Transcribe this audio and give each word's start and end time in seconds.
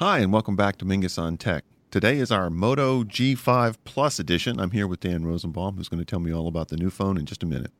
Hi, 0.00 0.20
and 0.20 0.32
welcome 0.32 0.54
back 0.54 0.76
to 0.76 0.84
Mingis 0.84 1.20
on 1.20 1.38
Tech. 1.38 1.64
Today 1.90 2.18
is 2.18 2.30
our 2.30 2.50
Moto 2.50 3.02
G5 3.02 3.78
Plus 3.82 4.20
edition. 4.20 4.60
I'm 4.60 4.70
here 4.70 4.86
with 4.86 5.00
Dan 5.00 5.26
Rosenbaum, 5.26 5.76
who's 5.76 5.88
going 5.88 5.98
to 5.98 6.04
tell 6.04 6.20
me 6.20 6.32
all 6.32 6.46
about 6.46 6.68
the 6.68 6.76
new 6.76 6.88
phone 6.88 7.18
in 7.18 7.26
just 7.26 7.42
a 7.42 7.46
minute. 7.46 7.72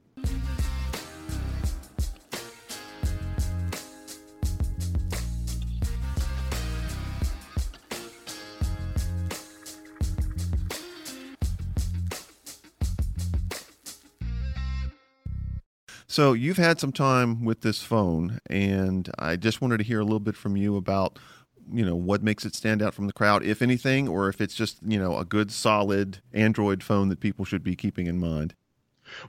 So, 16.10 16.32
you've 16.32 16.56
had 16.56 16.80
some 16.80 16.90
time 16.90 17.44
with 17.44 17.60
this 17.60 17.80
phone, 17.80 18.40
and 18.50 19.08
I 19.20 19.36
just 19.36 19.60
wanted 19.60 19.78
to 19.78 19.84
hear 19.84 20.00
a 20.00 20.02
little 20.02 20.18
bit 20.18 20.34
from 20.34 20.56
you 20.56 20.76
about 20.76 21.16
you 21.72 21.84
know 21.84 21.96
what 21.96 22.22
makes 22.22 22.44
it 22.44 22.54
stand 22.54 22.82
out 22.82 22.94
from 22.94 23.06
the 23.06 23.12
crowd 23.12 23.42
if 23.42 23.62
anything 23.62 24.08
or 24.08 24.28
if 24.28 24.40
it's 24.40 24.54
just 24.54 24.78
you 24.86 24.98
know 24.98 25.18
a 25.18 25.24
good 25.24 25.50
solid 25.50 26.18
android 26.32 26.82
phone 26.82 27.08
that 27.08 27.20
people 27.20 27.44
should 27.44 27.62
be 27.62 27.76
keeping 27.76 28.06
in 28.06 28.18
mind 28.18 28.54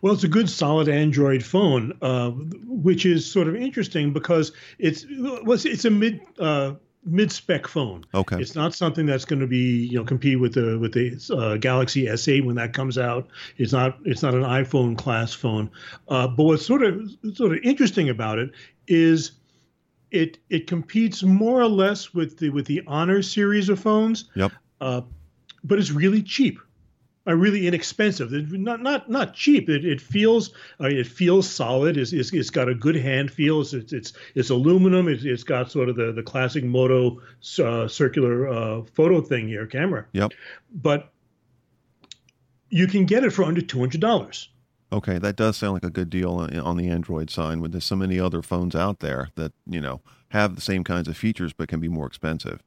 well, 0.02 0.14
it's 0.14 0.24
a 0.24 0.28
good, 0.28 0.50
solid 0.50 0.90
Android 0.90 1.44
phone, 1.44 1.94
uh, 2.02 2.32
which 2.32 3.06
is 3.06 3.30
sort 3.30 3.48
of 3.48 3.56
interesting 3.56 4.14
because 4.14 4.52
it's 4.78 5.06
well, 5.20 5.58
it's 5.64 5.86
a 5.86 5.90
mid 5.90 6.22
uh, 6.40 6.74
mid 7.06 7.32
spec 7.32 7.68
phone. 7.68 8.06
Okay, 8.14 8.40
it's 8.40 8.56
not 8.56 8.74
something 8.74 9.06
that's 9.06 9.26
going 9.26 9.40
to 9.40 9.48
be 9.48 9.88
you 9.88 9.98
know 9.98 10.04
compete 10.04 10.40
with 10.40 10.54
the 10.54 10.78
with 10.80 10.94
the 10.94 11.36
uh, 11.36 11.58
Galaxy 11.58 12.06
S8 12.06 12.46
when 12.46 12.56
that 12.56 12.74
comes 12.74 12.98
out. 12.98 13.28
It's 13.58 13.72
not 13.72 13.98
it's 14.06 14.22
not 14.22 14.34
an 14.34 14.44
iPhone 14.44 14.98
class 14.98 15.34
phone. 15.34 15.70
Uh, 16.08 16.28
but 16.28 16.44
what's 16.44 16.66
sort 16.66 16.84
of 16.84 17.10
sort 17.34 17.54
of 17.54 17.60
interesting 17.64 18.10
about 18.10 18.40
it 18.40 18.52
is 18.88 19.32
it 20.12 20.40
it 20.50 20.68
competes 20.68 21.24
more 21.24 21.62
or 21.62 21.68
less 21.68 22.14
with 22.14 22.38
the 22.38 22.50
with 22.50 22.66
the 22.66 22.82
Honor 22.88 23.22
series 23.22 23.70
of 23.70 23.80
phones. 23.80 24.30
Yep. 24.36 24.52
Uh, 24.82 25.02
but 25.64 25.78
it's 25.78 25.92
really 25.92 26.24
cheap, 26.24 26.60
uh, 27.28 27.36
really 27.36 27.68
inexpensive. 27.68 28.32
Not 28.52 28.82
not 28.82 29.10
not 29.10 29.34
cheap. 29.34 29.70
It, 29.70 29.86
it 29.86 30.02
feels 30.02 30.54
uh, 30.80 30.88
it 30.88 31.08
feels 31.08 31.50
solid. 31.50 31.98
It's, 31.98 32.14
it's, 32.14 32.34
it's 32.34 32.50
got 32.50 32.70
a 32.70 32.76
good 32.76 32.96
hand 32.96 33.32
feel. 33.32 33.62
It's 33.62 33.74
it's 33.74 34.14
it's, 34.36 34.50
aluminum. 34.50 35.08
It's, 35.08 35.24
it's 35.24 35.44
got 35.44 35.72
sort 35.72 35.90
of 35.90 35.96
the 35.96 36.12
the 36.12 36.24
classic 36.24 36.64
Moto 36.64 37.22
uh, 37.64 37.88
circular 37.88 38.48
uh, 38.48 38.84
photo 38.94 39.22
thing 39.22 39.48
here, 39.48 39.68
camera. 39.68 40.06
Yep. 40.14 40.32
But 40.72 41.12
you 42.70 42.88
can 42.88 43.06
get 43.06 43.24
it 43.24 43.32
for 43.32 43.44
under 43.44 43.62
two 43.62 43.80
hundred 43.80 44.02
dollars. 44.02 44.50
Okay, 44.92 45.20
that 45.20 45.36
does 45.36 45.58
sound 45.58 45.74
like 45.74 45.84
a 45.84 45.92
good 45.92 46.10
deal 46.10 46.32
on 46.34 46.78
the 46.78 46.90
Android 46.90 47.30
side. 47.30 47.60
When 47.60 47.72
there's 47.72 47.86
so 47.86 47.96
many 47.96 48.20
other 48.20 48.42
phones 48.42 48.76
out 48.76 49.00
there 49.00 49.30
that 49.36 49.52
you 49.68 49.80
know 49.80 50.02
have 50.30 50.56
the 50.56 50.62
same 50.62 50.84
kinds 50.84 51.08
of 51.08 51.16
features 51.16 51.54
but 51.54 51.70
can 51.70 51.80
be 51.80 51.88
more 51.88 52.08
expensive. 52.08 52.62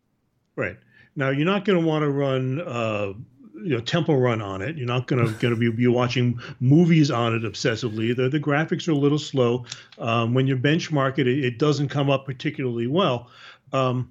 Right 0.54 0.76
now, 1.16 1.30
you're 1.30 1.46
not 1.46 1.64
going 1.64 1.80
to 1.80 1.86
want 1.86 2.02
to 2.02 2.10
run. 2.10 2.60
Uh, 2.60 3.12
you 3.54 3.68
know, 3.68 3.80
Temple 3.80 4.18
Run 4.18 4.42
on 4.42 4.60
it. 4.60 4.76
You're 4.76 4.86
not 4.86 5.06
going 5.06 5.24
to 5.24 5.32
going 5.34 5.54
to 5.54 5.60
be, 5.60 5.70
be 5.70 5.86
watching 5.86 6.40
movies 6.60 7.10
on 7.10 7.34
it 7.34 7.42
obsessively. 7.42 8.14
The 8.14 8.28
the 8.28 8.40
graphics 8.40 8.88
are 8.88 8.92
a 8.92 8.96
little 8.96 9.18
slow. 9.18 9.66
Um, 9.98 10.34
when 10.34 10.46
you 10.46 10.56
benchmark 10.56 11.18
it, 11.18 11.28
it, 11.28 11.44
it, 11.44 11.58
doesn't 11.58 11.88
come 11.88 12.10
up 12.10 12.24
particularly 12.24 12.86
well. 12.86 13.30
Um, 13.72 14.10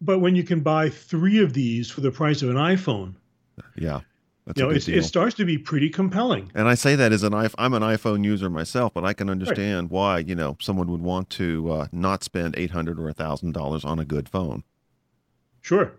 but 0.00 0.18
when 0.18 0.34
you 0.34 0.42
can 0.42 0.60
buy 0.60 0.88
three 0.88 1.38
of 1.38 1.52
these 1.52 1.90
for 1.90 2.00
the 2.00 2.10
price 2.10 2.42
of 2.42 2.50
an 2.50 2.56
iPhone, 2.56 3.14
yeah, 3.76 4.00
that's 4.46 4.58
you 4.58 4.92
know, 4.94 4.98
it 4.98 5.02
starts 5.04 5.36
to 5.36 5.44
be 5.44 5.58
pretty 5.58 5.90
compelling. 5.90 6.50
And 6.54 6.68
I 6.68 6.74
say 6.74 6.96
that 6.96 7.12
as 7.12 7.22
an 7.22 7.34
I'm 7.34 7.74
an 7.74 7.82
iPhone 7.82 8.24
user 8.24 8.50
myself, 8.50 8.94
but 8.94 9.04
I 9.04 9.12
can 9.12 9.28
understand 9.30 9.84
right. 9.84 9.90
why 9.90 10.18
you 10.18 10.34
know 10.34 10.56
someone 10.60 10.90
would 10.90 11.02
want 11.02 11.30
to 11.30 11.70
uh, 11.70 11.86
not 11.92 12.24
spend 12.24 12.54
eight 12.56 12.70
hundred 12.70 12.98
or 12.98 13.12
thousand 13.12 13.52
dollars 13.52 13.84
on 13.84 13.98
a 13.98 14.04
good 14.04 14.28
phone. 14.28 14.64
Sure. 15.60 15.92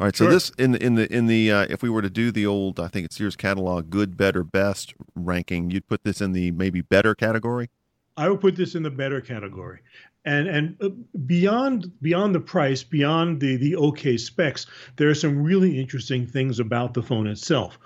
All 0.00 0.06
right. 0.06 0.16
Sure. 0.16 0.28
So 0.28 0.32
this 0.32 0.50
in 0.58 0.72
the 0.72 0.84
in 0.84 0.94
the 0.96 1.12
in 1.12 1.26
the 1.26 1.52
uh, 1.52 1.66
if 1.70 1.82
we 1.82 1.88
were 1.88 2.02
to 2.02 2.10
do 2.10 2.32
the 2.32 2.46
old 2.46 2.80
I 2.80 2.88
think 2.88 3.06
it's 3.06 3.16
Sears 3.16 3.36
catalog 3.36 3.90
good, 3.90 4.16
better, 4.16 4.42
best 4.42 4.94
ranking, 5.14 5.70
you'd 5.70 5.86
put 5.86 6.04
this 6.04 6.20
in 6.20 6.32
the 6.32 6.50
maybe 6.50 6.80
better 6.80 7.14
category. 7.14 7.70
I 8.16 8.28
would 8.28 8.40
put 8.40 8.56
this 8.56 8.74
in 8.74 8.82
the 8.82 8.90
better 8.90 9.20
category 9.20 9.80
and 10.24 10.48
and 10.48 10.76
uh, 10.80 10.88
beyond 11.26 11.92
beyond 12.00 12.34
the 12.34 12.40
price, 12.40 12.82
beyond 12.82 13.40
the 13.40 13.56
the 13.56 13.76
okay 13.76 14.16
specs, 14.16 14.66
there 14.96 15.08
are 15.08 15.14
some 15.14 15.42
really 15.42 15.78
interesting 15.78 16.26
things 16.26 16.58
about 16.58 16.94
the 16.94 17.02
phone 17.02 17.26
itself. 17.26 17.78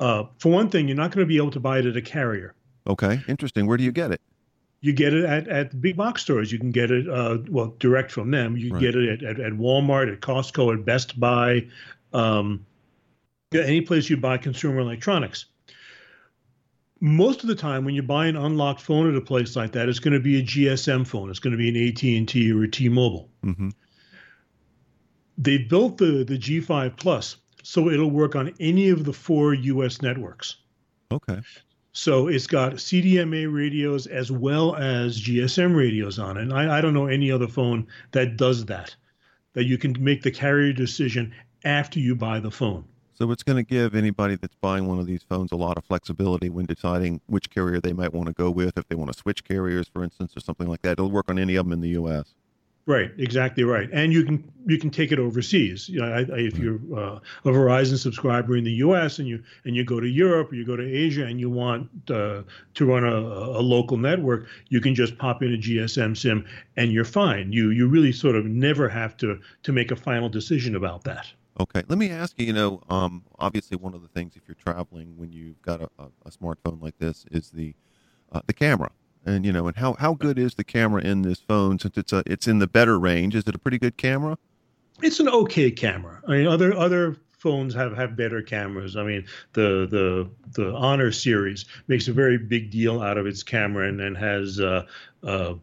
Uh, 0.00 0.24
for 0.38 0.50
one 0.50 0.68
thing, 0.68 0.88
you're 0.88 0.96
not 0.96 1.12
going 1.12 1.24
to 1.24 1.28
be 1.28 1.36
able 1.36 1.50
to 1.50 1.60
buy 1.60 1.78
it 1.78 1.86
at 1.86 1.96
a 1.96 2.02
carrier. 2.02 2.54
Okay, 2.86 3.22
interesting. 3.28 3.66
Where 3.66 3.76
do 3.76 3.84
you 3.84 3.92
get 3.92 4.10
it? 4.10 4.20
You 4.80 4.92
get 4.92 5.14
it 5.14 5.24
at, 5.24 5.46
at 5.46 5.80
big 5.80 5.96
box 5.96 6.22
stores. 6.22 6.50
You 6.50 6.58
can 6.58 6.72
get 6.72 6.90
it, 6.90 7.08
uh, 7.08 7.38
well, 7.48 7.72
direct 7.78 8.10
from 8.10 8.32
them. 8.32 8.56
You 8.56 8.70
can 8.70 8.74
right. 8.74 8.80
get 8.80 8.96
it 8.96 9.22
at, 9.22 9.38
at, 9.38 9.40
at, 9.40 9.52
Walmart, 9.52 10.12
at 10.12 10.20
Costco, 10.20 10.74
at 10.74 10.84
Best 10.84 11.20
Buy, 11.20 11.68
um, 12.12 12.66
any 13.54 13.80
place 13.80 14.10
you 14.10 14.16
buy 14.16 14.38
consumer 14.38 14.80
electronics 14.80 15.44
most 17.02 17.42
of 17.42 17.48
the 17.48 17.54
time 17.54 17.84
when 17.84 17.94
you 17.94 18.02
buy 18.02 18.26
an 18.26 18.36
unlocked 18.36 18.80
phone 18.80 19.10
at 19.10 19.14
a 19.14 19.20
place 19.20 19.56
like 19.56 19.72
that, 19.72 19.88
it's 19.88 19.98
going 19.98 20.14
to 20.14 20.20
be 20.20 20.38
a 20.38 20.42
GSM 20.42 21.06
phone. 21.06 21.28
It's 21.28 21.38
going 21.38 21.52
to 21.52 21.58
be 21.58 21.68
an 21.68 21.88
AT&T 21.88 22.50
or 22.50 22.62
a 22.62 22.70
T-Mobile. 22.70 23.28
Mm-hmm. 23.44 23.68
They 25.36 25.58
built 25.58 25.98
the 25.98 26.24
the 26.24 26.38
G5 26.38 26.96
Plus 26.96 27.36
so 27.62 27.88
it'll 27.88 28.10
work 28.10 28.34
on 28.36 28.52
any 28.60 28.90
of 28.90 29.04
the 29.04 29.12
four 29.12 29.54
U.S. 29.54 30.02
networks. 30.02 30.56
Okay. 31.10 31.40
So 31.92 32.28
it's 32.28 32.46
got 32.46 32.74
CDMA 32.74 33.52
radios 33.52 34.06
as 34.06 34.32
well 34.32 34.74
as 34.76 35.20
GSM 35.20 35.76
radios 35.76 36.18
on 36.18 36.36
it. 36.36 36.42
And 36.42 36.52
I, 36.52 36.78
I 36.78 36.80
don't 36.80 36.94
know 36.94 37.06
any 37.06 37.30
other 37.30 37.46
phone 37.46 37.86
that 38.12 38.36
does 38.36 38.64
that, 38.66 38.94
that 39.52 39.64
you 39.64 39.78
can 39.78 39.94
make 40.02 40.22
the 40.22 40.30
carrier 40.30 40.72
decision 40.72 41.32
after 41.64 42.00
you 42.00 42.16
buy 42.16 42.40
the 42.40 42.50
phone. 42.50 42.84
So 43.14 43.30
it's 43.30 43.42
going 43.42 43.56
to 43.56 43.62
give 43.62 43.94
anybody 43.94 44.36
that's 44.36 44.54
buying 44.56 44.88
one 44.88 44.98
of 44.98 45.06
these 45.06 45.22
phones 45.22 45.52
a 45.52 45.56
lot 45.56 45.76
of 45.76 45.84
flexibility 45.84 46.48
when 46.48 46.66
deciding 46.66 47.20
which 47.26 47.50
carrier 47.50 47.80
they 47.80 47.92
might 47.92 48.12
want 48.12 48.28
to 48.28 48.32
go 48.32 48.50
with. 48.50 48.78
If 48.78 48.88
they 48.88 48.94
want 48.94 49.12
to 49.12 49.18
switch 49.18 49.44
carriers, 49.44 49.88
for 49.88 50.02
instance, 50.02 50.36
or 50.36 50.40
something 50.40 50.68
like 50.68 50.82
that, 50.82 50.92
it'll 50.92 51.10
work 51.10 51.28
on 51.28 51.38
any 51.38 51.56
of 51.56 51.66
them 51.66 51.72
in 51.72 51.80
the 51.80 51.90
U.S. 51.90 52.34
Right, 52.84 53.12
exactly 53.16 53.62
right, 53.62 53.88
and 53.92 54.12
you 54.12 54.24
can 54.24 54.42
you 54.66 54.76
can 54.76 54.90
take 54.90 55.12
it 55.12 55.20
overseas. 55.20 55.88
You 55.88 56.00
know, 56.00 56.06
I, 56.06 56.18
I, 56.18 56.38
if 56.38 56.58
you're 56.58 56.80
uh, 56.96 57.20
a 57.44 57.48
Verizon 57.48 57.96
subscriber 57.96 58.56
in 58.56 58.64
the 58.64 58.72
U.S. 58.72 59.20
and 59.20 59.28
you 59.28 59.40
and 59.64 59.76
you 59.76 59.84
go 59.84 60.00
to 60.00 60.08
Europe 60.08 60.50
or 60.50 60.56
you 60.56 60.66
go 60.66 60.74
to 60.74 60.84
Asia 60.84 61.24
and 61.24 61.38
you 61.38 61.48
want 61.48 61.88
uh, 62.10 62.42
to 62.74 62.84
run 62.84 63.04
a, 63.04 63.14
a, 63.14 63.62
local 63.62 63.96
network, 63.98 64.48
you 64.68 64.80
can 64.80 64.96
just 64.96 65.16
pop 65.16 65.44
in 65.44 65.54
a 65.54 65.56
GSM 65.56 66.16
SIM 66.16 66.44
and 66.76 66.90
you're 66.90 67.04
fine. 67.04 67.52
You 67.52 67.70
you 67.70 67.86
really 67.86 68.10
sort 68.10 68.34
of 68.34 68.46
never 68.46 68.88
have 68.88 69.16
to 69.18 69.38
to 69.62 69.72
make 69.72 69.92
a 69.92 69.96
final 69.96 70.28
decision 70.28 70.74
about 70.74 71.04
that. 71.04 71.32
Okay, 71.60 71.82
let 71.88 71.98
me 71.98 72.10
ask 72.10 72.38
you. 72.38 72.46
You 72.46 72.52
know, 72.52 72.82
um, 72.88 73.24
obviously, 73.38 73.76
one 73.76 73.94
of 73.94 74.02
the 74.02 74.08
things 74.08 74.36
if 74.36 74.42
you're 74.48 74.54
traveling 74.54 75.16
when 75.16 75.32
you've 75.32 75.60
got 75.62 75.82
a, 75.82 75.90
a, 75.98 76.04
a 76.26 76.30
smartphone 76.30 76.80
like 76.80 76.98
this 76.98 77.26
is 77.30 77.50
the 77.50 77.74
uh, 78.32 78.40
the 78.46 78.54
camera, 78.54 78.90
and 79.26 79.44
you 79.44 79.52
know, 79.52 79.66
and 79.66 79.76
how 79.76 79.94
how 79.94 80.14
good 80.14 80.38
is 80.38 80.54
the 80.54 80.64
camera 80.64 81.02
in 81.02 81.22
this 81.22 81.40
phone 81.40 81.78
since 81.78 81.96
it's 81.96 82.12
a 82.12 82.22
it's 82.26 82.48
in 82.48 82.58
the 82.58 82.66
better 82.66 82.98
range? 82.98 83.34
Is 83.34 83.44
it 83.46 83.54
a 83.54 83.58
pretty 83.58 83.78
good 83.78 83.96
camera? 83.96 84.38
It's 85.02 85.20
an 85.20 85.28
okay 85.28 85.70
camera. 85.70 86.22
I 86.26 86.30
mean, 86.32 86.46
other 86.46 86.74
other 86.74 87.18
phones 87.42 87.74
have 87.74 87.94
have 87.96 88.16
better 88.16 88.40
cameras. 88.40 88.96
I 88.96 89.02
mean, 89.02 89.26
the 89.52 89.86
the 89.90 90.30
the 90.52 90.74
Honor 90.74 91.12
series 91.12 91.66
makes 91.88 92.08
a 92.08 92.12
very 92.12 92.38
big 92.38 92.70
deal 92.70 93.02
out 93.02 93.18
of 93.18 93.26
its 93.26 93.42
camera 93.42 93.88
and, 93.88 94.00
and 94.00 94.16
has 94.16 94.58
uh, 94.58 94.86
uh, 95.22 95.54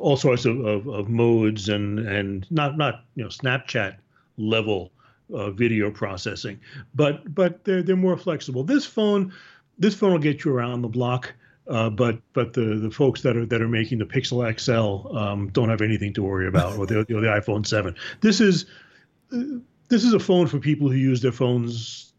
all 0.00 0.16
sorts 0.16 0.44
of, 0.44 0.58
of, 0.64 0.88
of 0.88 1.08
modes 1.08 1.68
and 1.68 2.00
and 2.00 2.50
not 2.50 2.76
not 2.76 3.04
you 3.14 3.22
know 3.22 3.28
Snapchat 3.28 3.96
level 4.38 4.92
uh, 5.32 5.50
video 5.50 5.90
processing, 5.90 6.60
but 6.94 7.34
but 7.34 7.64
they're 7.64 7.82
they're 7.82 7.96
more 7.96 8.16
flexible. 8.16 8.64
This 8.64 8.86
phone, 8.86 9.32
this 9.78 9.94
phone 9.94 10.12
will 10.12 10.18
get 10.18 10.44
you 10.44 10.52
around 10.52 10.82
the 10.82 10.88
block. 10.88 11.34
Uh, 11.68 11.90
but 11.90 12.20
but 12.32 12.52
the, 12.52 12.76
the 12.76 12.90
folks 12.90 13.22
that 13.22 13.36
are 13.36 13.44
that 13.44 13.60
are 13.60 13.68
making 13.68 13.98
the 13.98 14.04
Pixel 14.04 14.46
XL 14.58 15.16
um, 15.16 15.48
don't 15.48 15.68
have 15.68 15.82
anything 15.82 16.12
to 16.14 16.22
worry 16.22 16.46
about, 16.46 16.78
or 16.78 16.86
the, 16.86 17.00
or 17.00 17.04
the 17.04 17.26
iPhone 17.26 17.66
Seven. 17.66 17.96
This 18.20 18.40
is 18.40 18.66
uh, 19.32 19.42
this 19.88 20.04
is 20.04 20.12
a 20.12 20.20
phone 20.20 20.46
for 20.46 20.60
people 20.60 20.88
who 20.88 20.96
use 20.96 21.22
their 21.22 21.32
phones, 21.32 22.12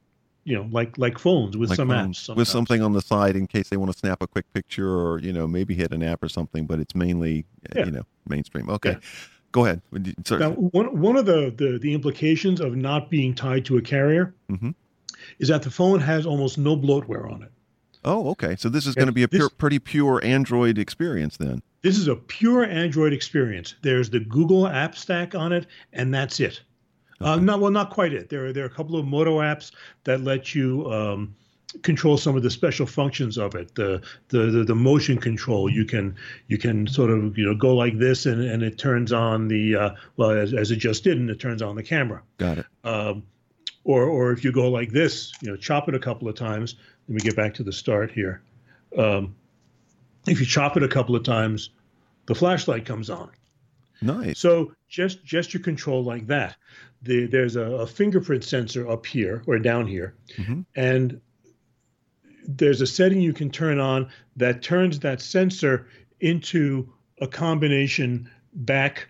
you 0.43 0.55
know, 0.55 0.67
like 0.71 0.97
like 0.97 1.17
phones 1.17 1.55
with 1.55 1.69
like 1.69 1.77
some 1.77 1.87
phones, 1.87 2.17
apps, 2.17 2.25
sometimes. 2.25 2.37
with 2.39 2.47
something 2.49 2.81
on 2.81 2.91
the 2.91 3.01
side 3.01 3.37
in 3.37 3.47
case 3.47 3.69
they 3.69 3.77
want 3.77 3.89
to 3.91 3.97
snap 3.97 4.21
a 4.21 4.27
quick 4.27 4.51
picture 4.53 4.89
or 4.89 5.19
you 5.19 5.31
know 5.31 5.47
maybe 5.47 5.73
hit 5.73 5.93
an 5.93 6.03
app 6.03 6.21
or 6.21 6.27
something. 6.27 6.65
But 6.65 6.81
it's 6.81 6.93
mainly 6.93 7.45
yeah. 7.73 7.85
you 7.85 7.91
know 7.91 8.03
mainstream. 8.27 8.69
Okay. 8.69 8.91
Yeah. 8.91 8.99
Go 9.57 9.65
ahead. 9.65 9.81
Sorry. 10.23 10.39
Now, 10.39 10.51
one, 10.51 11.01
one 11.01 11.17
of 11.17 11.25
the, 11.25 11.51
the, 11.57 11.79
the 11.79 11.91
implications 11.91 12.61
of 12.61 12.75
not 12.75 13.09
being 13.09 13.33
tied 13.33 13.65
to 13.65 13.77
a 13.77 13.81
carrier 13.81 14.35
mm-hmm. 14.51 14.69
is 15.39 15.47
that 15.47 15.63
the 15.63 15.71
phone 15.71 15.99
has 15.99 16.27
almost 16.27 16.59
no 16.59 16.77
bloatware 16.77 17.27
on 17.27 17.41
it. 17.41 17.51
Oh, 18.05 18.29
okay. 18.29 18.55
So 18.55 18.69
this 18.69 18.85
is 18.85 18.93
going 18.93 19.07
to 19.07 19.11
be 19.11 19.23
a 19.23 19.27
pure, 19.27 19.49
pretty 19.49 19.79
pure 19.79 20.23
Android 20.23 20.77
experience 20.77 21.37
then. 21.37 21.63
This 21.81 21.97
is 21.97 22.07
a 22.07 22.15
pure 22.15 22.65
Android 22.65 23.13
experience. 23.13 23.73
There's 23.81 24.11
the 24.11 24.19
Google 24.19 24.67
App 24.67 24.95
Stack 24.95 25.33
on 25.33 25.51
it, 25.51 25.65
and 25.91 26.13
that's 26.13 26.39
it. 26.39 26.61
Uh, 27.19 27.31
okay. 27.31 27.31
Uh, 27.31 27.43
not 27.43 27.59
well, 27.59 27.71
not 27.71 27.89
quite 27.89 28.13
it. 28.13 28.29
There 28.29 28.45
are 28.45 28.53
there 28.53 28.63
are 28.63 28.67
a 28.67 28.69
couple 28.69 28.99
of 28.99 29.07
Moto 29.07 29.39
apps 29.39 29.71
that 30.03 30.21
let 30.21 30.53
you 30.53 30.85
um, 30.93 31.35
control 31.83 32.17
some 32.17 32.35
of 32.35 32.43
the 32.43 32.49
special 32.49 32.85
functions 32.85 33.37
of 33.37 33.53
it 33.55 33.75
the, 33.75 34.01
the 34.29 34.45
the 34.45 34.63
the, 34.63 34.75
motion 34.75 35.17
control. 35.17 35.69
You 35.69 35.85
can 35.85 36.15
you 36.47 36.57
can 36.57 36.87
sort 36.87 37.09
of 37.09 37.37
you 37.37 37.45
know 37.45 37.55
go 37.55 37.75
like 37.75 37.97
this 37.97 38.25
and, 38.25 38.41
and 38.41 38.63
it 38.63 38.77
turns 38.77 39.11
on 39.11 39.47
the 39.47 39.75
uh, 39.75 39.89
well 40.15 40.31
as, 40.31 40.53
as 40.53 40.71
it 40.71 40.77
just 40.77 41.03
did 41.03 41.17
and 41.17 41.29
it 41.29 41.39
turns 41.39 41.61
on 41.61 41.75
the 41.75 41.83
camera. 41.83 42.21
Got 42.37 42.59
it. 42.59 42.65
Um, 42.83 43.23
or 43.83 44.05
or 44.05 44.31
if 44.31 44.43
you 44.43 44.51
go 44.51 44.69
like 44.69 44.91
this 44.91 45.33
you 45.41 45.49
know 45.49 45.57
chop 45.57 45.89
it 45.89 45.95
a 45.95 45.99
couple 45.99 46.27
of 46.27 46.35
times. 46.35 46.75
Let 47.07 47.15
me 47.15 47.21
get 47.21 47.35
back 47.35 47.53
to 47.55 47.63
the 47.63 47.71
start 47.71 48.11
here. 48.11 48.41
Um, 48.97 49.35
if 50.25 50.39
you 50.39 50.45
chop 50.45 50.75
it 50.77 50.83
a 50.83 50.89
couple 50.89 51.15
of 51.15 51.23
times 51.23 51.69
the 52.27 52.35
flashlight 52.35 52.85
comes 52.85 53.09
on. 53.09 53.31
Nice. 54.01 54.39
So 54.39 54.73
just 54.87 55.23
gesture 55.25 55.59
control 55.59 56.03
like 56.03 56.27
that. 56.27 56.55
The, 57.03 57.25
there's 57.25 57.55
a, 57.55 57.61
a, 57.61 57.87
fingerprint 57.87 58.43
sensor 58.43 58.87
up 58.89 59.05
here 59.05 59.43
or 59.47 59.59
down 59.59 59.87
here. 59.87 60.15
Mm-hmm. 60.37 60.61
and 60.75 61.21
there's 62.47 62.81
a 62.81 62.87
setting 62.87 63.21
you 63.21 63.33
can 63.33 63.49
turn 63.49 63.79
on 63.79 64.09
that 64.37 64.61
turns 64.61 64.99
that 64.99 65.21
sensor 65.21 65.87
into 66.21 66.91
a 67.19 67.27
combination 67.27 68.29
back 68.53 69.07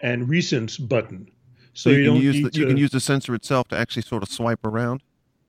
and 0.00 0.26
recents 0.28 0.76
button. 0.88 1.30
So, 1.74 1.90
so 1.90 1.90
you, 1.90 1.96
you, 1.96 2.04
don't 2.04 2.20
use 2.20 2.42
the, 2.42 2.50
to, 2.50 2.60
you 2.60 2.66
can 2.66 2.76
use 2.76 2.90
the 2.90 3.00
sensor 3.00 3.34
itself 3.34 3.68
to 3.68 3.78
actually 3.78 4.02
sort 4.02 4.22
of 4.22 4.28
swipe 4.28 4.64
around. 4.64 5.02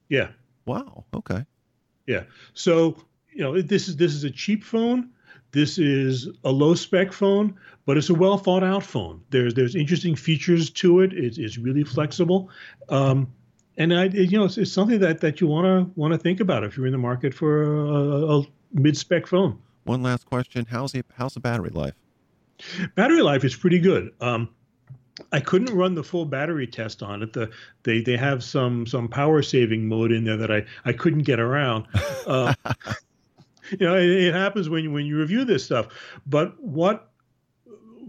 Yeah. 0.10 0.30
Wow. 0.66 1.06
Okay. 1.14 1.46
Yeah. 2.06 2.24
So 2.54 2.98
you 3.32 3.44
know 3.44 3.62
this 3.62 3.88
is 3.88 3.98
this 3.98 4.14
is 4.14 4.24
a 4.24 4.32
cheap 4.32 4.64
phone. 4.64 5.10
This 5.52 5.78
is 5.78 6.28
a 6.44 6.52
low 6.52 6.74
spec 6.76 7.14
phone, 7.14 7.56
but 7.86 7.98
it's 7.98 8.10
a 8.10 8.14
well 8.14 8.38
thought 8.38 8.64
out 8.64 8.84
phone. 8.84 9.22
There's 9.30 9.54
there's 9.54 9.76
interesting 9.76 10.16
features 10.16 10.70
to 10.72 11.02
it. 11.02 11.14
It's, 11.14 11.38
it's 11.38 11.58
really 11.58 11.84
flexible. 11.84 12.50
Um, 12.90 13.32
and 13.78 13.94
I, 13.94 14.06
you 14.06 14.38
know, 14.38 14.46
it's, 14.46 14.58
it's 14.58 14.72
something 14.72 15.00
that, 15.00 15.22
that 15.22 15.42
you 15.42 15.48
want 15.48 15.66
to 15.66 16.00
want 16.00 16.14
to 16.14 16.18
think 16.18 16.40
about 16.40 16.64
if 16.64 16.78
you're 16.78 16.86
in 16.86 16.92
the 16.92 16.98
market 16.98 17.34
for 17.34 17.64
a, 17.64 18.40
a 18.40 18.44
mid 18.74 18.98
spec 18.98 19.28
phone. 19.28 19.60
One 19.86 20.04
last 20.04 20.26
question: 20.26 20.66
How's 20.70 20.92
the 20.92 21.04
how's 21.16 21.34
the 21.34 21.40
battery 21.40 21.70
life? 21.70 21.96
Battery 22.96 23.22
life 23.22 23.44
is 23.44 23.56
pretty 23.56 23.80
good. 23.80 24.14
Um, 24.22 24.50
I 25.32 25.40
couldn't 25.40 25.76
run 25.76 25.96
the 25.96 26.04
full 26.04 26.26
battery 26.26 26.68
test 26.68 27.04
on 27.04 27.24
it. 27.24 27.34
The 27.34 27.52
they 27.84 28.02
they 28.02 28.18
have 28.18 28.44
some 28.44 28.86
some 28.86 29.08
power 29.08 29.42
saving 29.42 29.88
mode 29.88 30.12
in 30.12 30.24
there 30.24 30.38
that 30.38 30.52
I 30.52 30.66
I 30.86 30.94
couldn't 30.94 31.24
get 31.24 31.40
around. 31.40 31.88
Uh, 32.26 32.54
you 33.72 33.86
know, 33.88 33.96
it, 33.96 34.10
it 34.10 34.34
happens 34.34 34.70
when 34.70 34.94
when 34.94 35.06
you 35.06 35.18
review 35.18 35.46
this 35.46 35.66
stuff. 35.66 35.88
But 36.26 36.60
what 36.60 37.13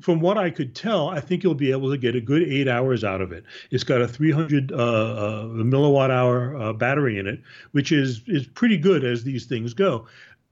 from 0.00 0.20
what 0.20 0.38
I 0.38 0.50
could 0.50 0.74
tell, 0.74 1.08
I 1.08 1.20
think 1.20 1.42
you'll 1.42 1.54
be 1.54 1.70
able 1.70 1.90
to 1.90 1.98
get 1.98 2.14
a 2.16 2.20
good 2.20 2.42
eight 2.42 2.68
hours 2.68 3.04
out 3.04 3.20
of 3.20 3.32
it. 3.32 3.44
It's 3.70 3.84
got 3.84 4.00
a 4.00 4.08
300 4.08 4.72
uh, 4.72 4.74
uh, 4.76 5.44
milliwatt 5.46 6.10
hour 6.10 6.56
uh, 6.56 6.72
battery 6.72 7.18
in 7.18 7.26
it, 7.26 7.40
which 7.72 7.92
is 7.92 8.22
is 8.26 8.46
pretty 8.46 8.76
good 8.76 9.04
as 9.04 9.24
these 9.24 9.46
things 9.46 9.74
go. 9.74 10.06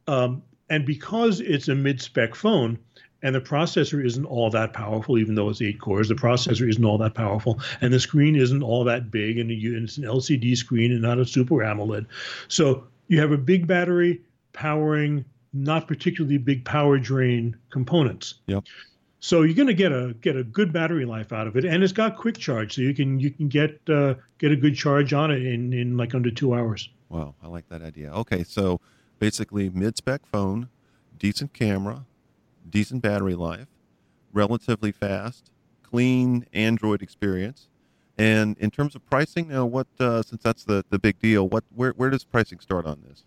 Um, 0.07 0.43
and 0.71 0.87
because 0.87 1.41
it's 1.41 1.69
a 1.69 1.75
mid 1.75 2.01
spec 2.01 2.35
phone, 2.35 2.79
and 3.25 3.35
the 3.35 3.41
processor 3.41 4.05
isn't 4.05 4.25
all 4.25 4.51
that 4.51 4.73
powerful, 4.73 5.17
even 5.17 5.37
though 5.37 5.49
it's 5.49 5.63
eight 5.63 5.81
cores. 5.81 6.09
The 6.09 6.15
processor 6.15 6.69
isn't 6.69 6.85
all 6.85 6.99
that 6.99 7.15
powerful, 7.15 7.61
and 7.81 7.93
the 7.93 8.01
screen 8.01 8.35
isn't 8.35 8.63
all 8.63 8.83
that 8.85 9.11
big, 9.11 9.39
and 9.39 9.51
it's 9.51 9.97
an 9.97 10.05
LCD 10.05 10.57
screen 10.57 10.91
and 10.91 11.03
not 11.03 11.19
a 11.19 11.25
Super 11.25 11.63
AMOLED. 11.63 12.07
So 12.49 12.85
you 13.07 13.21
have 13.21 13.31
a 13.31 13.39
big 13.39 13.67
battery 13.67 14.21
powering 14.53 15.25
not 15.53 15.87
particularly 15.87 16.39
big 16.39 16.65
power 16.65 16.99
drain 16.99 17.57
components. 17.71 18.35
Yep. 18.47 18.65
So 19.25 19.43
you're 19.43 19.55
going 19.55 19.69
to 19.69 19.75
get 19.75 19.93
a 19.93 20.17
get 20.21 20.37
a 20.37 20.43
good 20.43 20.73
battery 20.73 21.05
life 21.05 21.33
out 21.33 21.47
of 21.47 21.57
it, 21.57 21.65
and 21.65 21.85
it's 21.85 21.93
got 21.93 22.17
quick 22.17 22.37
charge, 22.37 22.75
so 22.75 22.81
you 22.81 22.93
can 22.93 23.21
you 23.21 23.31
can 23.31 23.47
get 23.47 23.81
uh, 23.89 24.15
get 24.39 24.51
a 24.51 24.57
good 24.57 24.75
charge 24.75 25.13
on 25.13 25.31
it 25.31 25.47
in 25.47 25.73
in 25.73 25.97
like 25.97 26.13
under 26.13 26.29
two 26.29 26.55
hours. 26.55 26.89
Wow, 27.09 27.37
I 27.41 27.47
like 27.47 27.69
that 27.69 27.83
idea. 27.83 28.13
Okay, 28.13 28.43
so 28.43 28.81
basically 29.21 29.71
mid 29.71 29.97
spec 29.97 30.27
phone, 30.27 30.69
decent 31.21 31.53
camera, 31.53 32.05
decent 32.69 33.01
battery 33.01 33.37
life, 33.37 33.69
relatively 34.33 34.91
fast, 34.91 35.53
clean 35.85 36.45
Android 36.53 37.01
experience, 37.01 37.69
and 38.19 38.57
in 38.59 38.71
terms 38.71 38.95
of 38.95 39.09
pricing, 39.09 39.49
now 39.49 39.65
what 39.65 39.87
uh, 39.99 40.23
since 40.23 40.43
that's 40.43 40.65
the 40.65 40.85
the 40.91 40.99
big 40.99 41.19
deal, 41.19 41.49
what 41.49 41.65
where 41.75 41.93
where 41.93 42.11
does 42.11 42.25
pricing 42.25 42.61
start 42.61 42.87
on 42.87 43.03
this? 43.09 43.25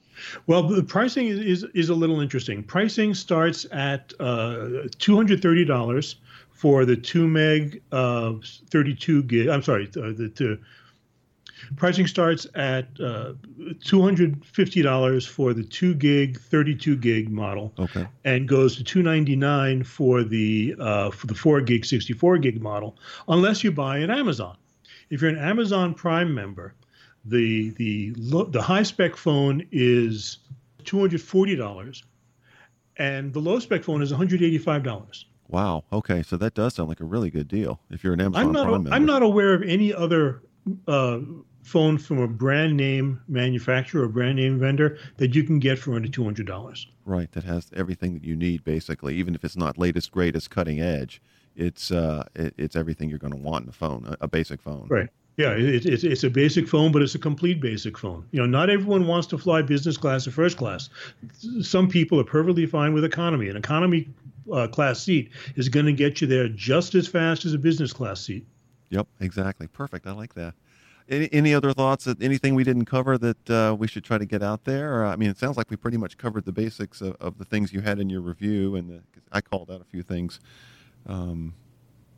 Well, 0.48 0.64
the 0.64 0.84
pricing 0.84 1.28
is 1.28 1.40
is, 1.40 1.66
is 1.74 1.90
a 1.90 1.96
little 1.96 2.22
interesting. 2.22 2.64
Pricing 2.64 3.14
starts 3.14 3.66
at 3.72 4.14
uh, 4.20 4.88
two 4.98 5.16
hundred 5.16 5.42
thirty 5.42 5.66
dollars 5.66 6.18
for 6.52 6.86
the 6.86 6.96
two 6.96 7.28
meg 7.28 7.82
uh, 7.92 8.34
thirty 8.70 8.96
two 8.96 9.24
gig. 9.24 9.48
I'm 9.50 9.64
sorry, 9.64 9.88
uh, 9.98 10.14
the, 10.16 10.32
the 10.36 10.60
pricing 11.76 12.08
starts 12.08 12.48
at 12.56 12.88
uh, 13.00 13.34
two 13.84 14.02
hundred 14.02 14.46
fifty 14.46 14.82
dollars 14.82 15.26
for 15.26 15.54
the 15.54 15.64
two 15.64 15.96
gig, 15.96 16.40
thirty 16.40 16.76
two 16.76 16.96
gig 16.96 17.30
model, 17.30 17.74
okay. 17.80 18.08
and 18.24 18.48
goes 18.48 18.76
to 18.78 18.84
two 18.84 19.02
ninety 19.02 19.36
nine 19.36 19.84
for 19.84 20.24
the 20.24 20.76
uh, 20.80 21.10
for 21.12 21.28
the 21.28 21.36
four 21.36 21.60
gig, 21.62 21.86
sixty 21.86 22.14
four 22.14 22.38
gig 22.38 22.62
model, 22.62 22.98
unless 23.28 23.64
you 23.64 23.72
buy 23.72 23.98
an 23.98 24.12
Amazon. 24.12 24.56
If 25.10 25.22
you're 25.22 25.30
an 25.30 25.38
Amazon 25.38 25.94
Prime 25.94 26.34
member, 26.34 26.74
the 27.26 27.70
the 27.72 28.14
the 28.50 28.62
high 28.62 28.84
spec 28.84 29.16
phone 29.16 29.66
is 29.72 30.40
two 30.84 31.00
hundred 31.00 31.22
forty 31.22 31.56
dollars, 31.56 32.04
and 32.98 33.34
the 33.34 33.40
low 33.40 33.60
spec 33.60 33.84
phone 33.84 34.02
is 34.02 34.12
one 34.12 34.18
hundred 34.18 34.42
eighty 34.42 34.58
five 34.58 34.84
dollars. 34.84 35.26
Wow. 35.48 35.84
Okay, 35.94 36.24
so 36.24 36.38
that 36.38 36.56
does 36.56 36.74
sound 36.74 36.90
like 36.90 37.02
a 37.02 37.06
really 37.06 37.30
good 37.30 37.48
deal 37.48 37.80
if 37.92 38.04
you're 38.04 38.14
an 38.14 38.22
Amazon 38.22 38.48
I'm 38.48 38.52
not, 38.52 38.64
Prime 38.64 38.84
member. 38.84 38.96
I'm 38.96 39.06
not 39.06 39.22
aware 39.22 39.54
of 39.54 39.62
any 39.62 39.94
other 39.94 40.42
uh, 40.88 41.20
phone 41.62 42.00
from 42.00 42.20
a 42.20 42.28
brand 42.28 42.76
name 42.76 43.22
manufacturer 43.28 44.06
or 44.06 44.08
brand 44.08 44.38
name 44.38 44.60
vendor 44.60 44.98
that 45.18 45.36
you 45.36 45.44
can 45.44 45.60
get 45.60 45.78
for 45.78 45.96
under 45.96 46.08
two 46.08 46.24
hundred 46.24 46.48
dollars. 46.48 46.88
Right. 47.06 47.32
That 47.34 47.44
has 47.44 47.70
everything 47.76 48.16
that 48.16 48.24
you 48.24 48.36
need, 48.36 48.64
basically, 48.64 49.16
even 49.16 49.36
if 49.36 49.44
it's 49.44 49.56
not 49.56 49.78
latest, 49.78 50.12
greatest, 50.12 50.50
cutting 50.50 50.82
edge 50.82 51.22
it's 51.56 51.92
uh, 51.92 52.24
it, 52.36 52.54
it's 52.58 52.76
everything 52.76 53.10
you're 53.10 53.20
going 53.20 53.34
to 53.34 53.40
want 53.40 53.64
in 53.64 53.70
a 53.70 53.74
phone, 53.74 54.06
a, 54.08 54.26
a 54.26 54.28
basic 54.28 54.62
phone. 54.62 54.88
Right. 54.90 55.10
Yeah, 55.38 55.52
it, 55.52 55.86
it's 55.86 56.04
it's 56.04 56.24
a 56.24 56.30
basic 56.30 56.68
phone, 56.68 56.92
but 56.92 57.02
it's 57.02 57.16
a 57.16 57.20
complete 57.20 57.60
basic 57.60 57.98
phone. 57.98 58.26
You 58.32 58.40
know, 58.40 58.46
not 58.46 58.70
everyone 58.70 59.06
wants 59.06 59.28
to 59.28 59.38
fly 59.38 59.62
business 59.62 59.98
class 59.98 60.26
or 60.28 60.32
first 60.32 60.58
class. 60.58 60.90
Some 61.62 61.90
people 61.90 62.20
are 62.20 62.24
perfectly 62.24 62.66
fine 62.66 62.94
with 62.94 63.04
economy. 63.04 63.50
An 63.50 63.58
economy 63.58 64.08
uh, 64.52 64.68
class 64.68 65.02
seat 65.04 65.32
is 65.56 65.68
going 65.68 65.88
to 65.88 65.94
get 65.94 66.22
you 66.22 66.28
there 66.28 66.48
just 66.48 66.96
as 66.96 67.08
fast 67.08 67.44
as 67.44 67.54
a 67.54 67.58
business 67.58 67.92
class 67.92 68.22
seat. 68.22 68.46
Yep, 68.90 69.08
exactly. 69.20 69.68
Perfect. 69.68 70.08
I 70.08 70.12
like 70.12 70.36
that. 70.36 70.54
Any, 71.10 71.30
any 71.34 71.54
other 71.54 71.74
thoughts? 71.74 72.08
Anything 72.22 72.56
we 72.56 72.64
didn't 72.64 72.86
cover 72.86 73.18
that 73.18 73.50
uh, 73.50 73.76
we 73.78 73.88
should 73.88 74.04
try 74.04 74.18
to 74.18 74.26
get 74.26 74.42
out 74.42 74.64
there? 74.64 75.06
I 75.06 75.16
mean, 75.18 75.30
it 75.30 75.38
sounds 75.38 75.58
like 75.58 75.70
we 75.70 75.76
pretty 75.76 75.98
much 75.98 76.18
covered 76.18 76.46
the 76.46 76.52
basics 76.52 77.02
of, 77.02 77.16
of 77.20 77.38
the 77.38 77.46
things 77.46 77.74
you 77.74 77.82
had 77.82 78.00
in 78.00 78.10
your 78.10 78.22
review, 78.22 78.76
and 78.76 78.90
the, 78.90 79.02
I 79.32 79.42
called 79.42 79.70
out 79.70 79.82
a 79.82 79.86
few 79.86 80.02
things. 80.02 80.40
Um, 81.06 81.54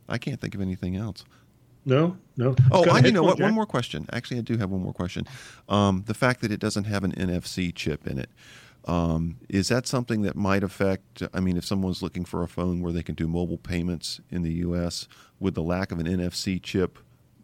I 0.08 0.18
can't 0.18 0.40
think 0.40 0.54
of 0.54 0.60
anything 0.60 0.96
else. 0.96 1.24
No, 1.84 2.16
no. 2.36 2.54
Oh, 2.70 2.88
I, 2.90 3.00
you 3.00 3.12
know 3.12 3.22
what? 3.22 3.38
Jack. 3.38 3.44
One 3.44 3.54
more 3.54 3.66
question. 3.66 4.06
Actually, 4.12 4.38
I 4.38 4.42
do 4.42 4.56
have 4.58 4.70
one 4.70 4.82
more 4.82 4.92
question. 4.92 5.26
Um, 5.68 6.04
the 6.06 6.14
fact 6.14 6.42
that 6.42 6.52
it 6.52 6.60
doesn't 6.60 6.84
have 6.84 7.02
an 7.04 7.12
NFC 7.12 7.74
chip 7.74 8.06
in 8.06 8.18
it. 8.18 8.28
Um, 8.84 9.36
is 9.48 9.68
that 9.68 9.86
something 9.86 10.22
that 10.22 10.36
might 10.36 10.62
affect? 10.62 11.22
I 11.32 11.40
mean, 11.40 11.56
if 11.56 11.64
someone's 11.64 12.02
looking 12.02 12.24
for 12.24 12.42
a 12.42 12.48
phone 12.48 12.80
where 12.80 12.92
they 12.92 13.02
can 13.02 13.14
do 13.14 13.26
mobile 13.26 13.58
payments 13.58 14.20
in 14.30 14.42
the 14.42 14.52
U.S., 14.54 15.08
would 15.40 15.54
the 15.54 15.62
lack 15.62 15.92
of 15.92 15.98
an 15.98 16.06
NFC 16.06 16.62
chip, 16.62 16.98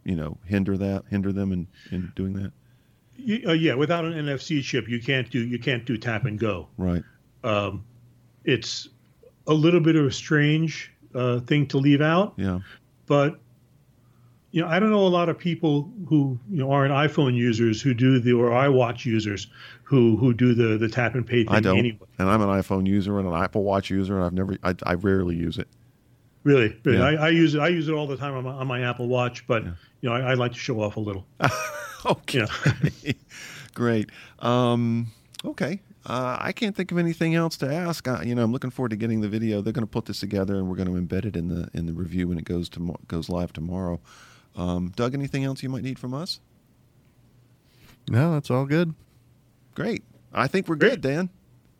you 0.05 0.17
know, 0.17 0.39
hinder 0.45 0.77
that, 0.77 1.05
hinder 1.11 1.33
them 1.33 1.53
in, 1.53 1.67
in 1.91 2.13
doing 2.15 2.35
that? 2.35 2.53
You, 3.17 3.49
uh, 3.49 3.53
yeah, 3.53 3.75
without 3.75 4.05
an 4.05 4.13
NFC 4.13 4.63
chip, 4.63 4.89
you 4.89 5.01
can't 5.01 5.31
do 5.31 5.39
you 5.39 5.59
can't 5.59 5.85
do 5.85 5.97
tap 5.97 6.25
and 6.25 6.39
go. 6.39 6.69
Right. 6.77 7.03
Um, 7.45 7.85
it's 8.45 8.89
a 9.47 9.55
little 9.55 9.81
bit 9.81 9.97
of 9.97 10.07
a 10.07 10.13
strange 10.13 10.91
uh, 11.15 11.41
thing 11.41 11.67
to 11.69 11.79
leave 11.79 12.01
out. 12.01 12.35
Yeah. 12.37 12.61
But 13.07 13.39
you 14.55 14.63
know, 14.63 14.69
I 14.69 14.79
don't 14.79 14.91
know 14.91 15.05
a 15.05 15.09
lot 15.09 15.29
of 15.29 15.37
people 15.37 15.91
who 16.09 16.39
you 16.49 16.59
know 16.59 16.71
aren't 16.71 16.93
iPhone 16.93 17.35
users 17.35 17.83
who 17.83 17.93
do 17.93 18.21
the 18.21 18.33
or 18.33 18.51
iWatch 18.51 19.05
users 19.05 19.49
who 19.83 20.17
who 20.17 20.33
do 20.33 20.55
the 20.55 20.79
the 20.79 20.89
tap 20.89 21.15
and 21.15 21.27
pay 21.27 21.45
thing. 21.45 21.53
I 21.53 21.61
don't, 21.61 21.79
anyway. 21.79 21.99
and 22.19 22.29
I'm 22.29 22.41
an 22.41 22.49
iPhone 22.49 22.87
user 22.87 23.19
and 23.19 23.29
an 23.29 23.35
Apple 23.35 23.65
Watch 23.65 23.91
user, 23.91 24.17
and 24.17 24.25
I've 24.25 24.33
never, 24.33 24.57
I, 24.63 24.75
I 24.85 24.95
rarely 24.95 25.35
use 25.35 25.59
it. 25.59 25.69
Really, 26.45 26.79
really. 26.85 26.99
Yeah. 26.99 27.05
I, 27.05 27.27
I, 27.27 27.29
use 27.31 27.55
it. 27.55 27.61
I 27.61 27.69
use 27.69 27.89
it 27.89 27.95
all 27.95 28.07
the 28.07 28.17
time 28.17 28.35
on 28.35 28.45
my, 28.45 28.53
on 28.53 28.67
my 28.67 28.83
Apple 28.83 29.09
Watch, 29.09 29.47
but 29.47 29.65
yeah. 29.65 29.71
you 30.03 30.09
know, 30.11 30.15
I, 30.15 30.21
I, 30.21 30.35
like 30.35 30.53
to 30.53 30.59
show 30.59 30.81
off 30.81 30.97
a 30.97 31.01
little. 31.01 31.27
okay, 32.07 32.47
great. 33.75 34.11
Um, 34.39 35.11
okay, 35.45 35.81
uh, 36.07 36.37
I 36.41 36.53
can't 36.53 36.77
think 36.77 36.93
of 36.93 36.99
anything 36.99 37.35
else 37.35 37.57
to 37.59 37.73
ask. 37.73 38.07
I, 38.07 38.23
you 38.25 38.35
know, 38.35 38.45
I'm 38.45 38.53
looking 38.53 38.71
forward 38.71 38.91
to 38.91 38.97
getting 38.97 39.21
the 39.21 39.29
video. 39.29 39.61
They're 39.61 39.73
going 39.73 39.87
to 39.87 39.91
put 39.91 40.05
this 40.05 40.21
together, 40.21 40.57
and 40.57 40.69
we're 40.69 40.77
going 40.77 40.89
to 40.89 41.01
embed 41.01 41.25
it 41.25 41.37
in 41.37 41.49
the 41.49 41.69
in 41.73 41.87
the 41.87 41.93
review 41.93 42.29
when 42.29 42.39
it 42.39 42.45
goes 42.45 42.69
to 42.71 42.95
goes 43.09 43.29
live 43.29 43.53
tomorrow. 43.53 44.01
Um, 44.57 44.93
Doug, 44.95 45.15
anything 45.15 45.45
else 45.45 45.63
you 45.63 45.69
might 45.69 45.83
need 45.83 45.99
from 45.99 46.15
us? 46.15 46.41
No, 48.09 48.33
that's 48.35 48.51
all 48.51 48.67
good. 48.67 48.95
Great. 49.75 50.05
I 50.33 50.47
think 50.47 50.69
we're 50.69 50.77
good, 50.77 51.01
Dan. 51.01 51.31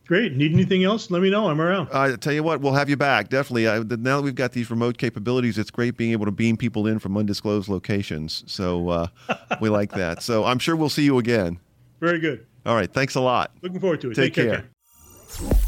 Great. 0.07 0.35
Need 0.37 0.53
anything 0.53 0.85
else? 0.85 1.11
Let 1.11 1.23
me 1.23 1.31
know. 1.31 1.49
I'm 1.49 1.61
around. 1.61 1.89
I 1.93 2.17
tell 2.17 2.33
you 2.33 2.43
what, 2.43 2.61
we'll 2.61 2.75
have 2.75 2.91
you 2.91 2.97
back 2.97 3.29
definitely. 3.29 3.69
I, 3.69 3.79
now 3.79 4.19
that 4.19 4.23
we've 4.23 4.35
got 4.35 4.53
these 4.53 4.71
remote 4.71 4.99
capabilities, 4.99 5.57
it's 5.57 5.71
great 5.71 5.97
being 5.97 6.13
able 6.13 6.27
to 6.27 6.31
beam 6.31 6.57
people 6.59 6.87
in 6.87 6.99
from 6.99 7.17
undisclosed 7.17 7.69
locations. 7.69 8.45
So 8.47 8.89
uh, 8.91 9.07
we 9.61 9.71
like 9.71 9.93
that. 9.93 10.23
So 10.23 10.45
I'm 10.45 10.59
sure 10.59 10.77
we'll 10.77 10.91
see 10.91 11.05
you 11.05 11.19
again. 11.19 11.59
Very 12.01 12.21
good. 12.21 12.47
All 12.67 12.75
right. 12.75 12.91
Thanks 12.93 13.15
a 13.15 13.21
lot. 13.21 13.51
Looking 13.63 13.81
forward 13.81 14.01
to 14.03 14.11
it. 14.11 14.15
Take, 14.15 14.35
Take 14.35 14.47
care. 14.49 14.69
care. 15.39 15.65